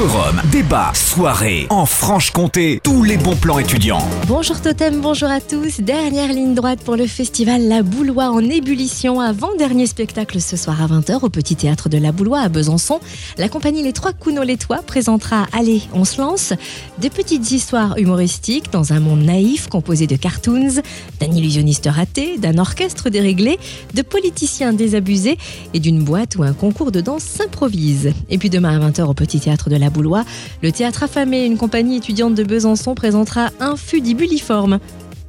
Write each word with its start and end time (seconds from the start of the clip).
Forum, 0.00 0.40
débat, 0.50 0.92
soirée, 0.94 1.66
en 1.68 1.84
Franche-Comté, 1.84 2.80
tous 2.82 3.02
les 3.02 3.18
bons 3.18 3.36
plans 3.36 3.58
étudiants. 3.58 4.00
Bonjour 4.26 4.58
Totem, 4.58 5.02
bonjour 5.02 5.28
à 5.28 5.42
tous. 5.42 5.82
Dernière 5.82 6.32
ligne 6.32 6.54
droite 6.54 6.78
pour 6.82 6.96
le 6.96 7.06
festival 7.06 7.68
La 7.68 7.82
Boulois 7.82 8.30
en 8.30 8.40
ébullition. 8.40 9.20
Avant-dernier 9.20 9.86
spectacle 9.86 10.40
ce 10.40 10.56
soir 10.56 10.82
à 10.82 10.86
20h 10.86 11.22
au 11.22 11.28
Petit 11.28 11.54
Théâtre 11.54 11.90
de 11.90 11.98
La 11.98 12.12
Boulois 12.12 12.40
à 12.40 12.48
Besançon. 12.48 12.98
La 13.36 13.50
compagnie 13.50 13.82
Les 13.82 13.92
Trois 13.92 14.14
Couneaux-les-Toits 14.14 14.80
présentera 14.86 15.46
Allez, 15.52 15.82
on 15.92 16.06
se 16.06 16.18
lance 16.18 16.54
des 16.96 17.10
petites 17.10 17.50
histoires 17.50 17.98
humoristiques 17.98 18.72
dans 18.72 18.94
un 18.94 19.00
monde 19.00 19.22
naïf 19.22 19.68
composé 19.68 20.06
de 20.06 20.16
cartoons, 20.16 20.80
d'un 21.20 21.30
illusionniste 21.30 21.90
raté, 21.92 22.38
d'un 22.38 22.56
orchestre 22.56 23.10
déréglé, 23.10 23.58
de 23.92 24.00
politiciens 24.00 24.72
désabusés 24.72 25.36
et 25.74 25.78
d'une 25.78 26.02
boîte 26.02 26.36
où 26.36 26.42
un 26.42 26.54
concours 26.54 26.90
de 26.90 27.02
danse 27.02 27.24
s'improvise. 27.24 28.14
Et 28.30 28.38
puis 28.38 28.48
demain 28.48 28.80
à 28.80 28.90
20h 28.90 29.02
au 29.02 29.12
Petit 29.12 29.40
Théâtre 29.40 29.68
de 29.68 29.76
La 29.76 29.89
Boulois, 29.90 30.24
le 30.62 30.72
théâtre 30.72 31.02
affamé, 31.02 31.44
une 31.44 31.58
compagnie 31.58 31.96
étudiante 31.96 32.34
de 32.34 32.44
Besançon 32.44 32.94
présentera 32.94 33.50
un 33.60 33.76
fudibuliforme. 33.76 34.78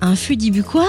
Un 0.01 0.15
fudibu 0.15 0.63
quoi? 0.63 0.87